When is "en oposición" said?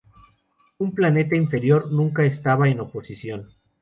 2.69-3.49